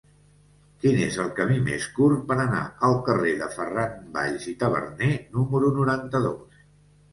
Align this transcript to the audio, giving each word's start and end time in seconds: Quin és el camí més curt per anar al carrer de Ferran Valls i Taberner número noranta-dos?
Quin 0.85 0.95
és 1.07 1.19
el 1.23 1.27
camí 1.39 1.57
més 1.67 1.85
curt 1.97 2.23
per 2.31 2.39
anar 2.45 2.63
al 2.89 2.97
carrer 3.11 3.35
de 3.43 3.51
Ferran 3.59 3.95
Valls 4.17 4.51
i 4.55 4.57
Taberner 4.65 5.13
número 5.39 5.73
noranta-dos? 5.79 6.61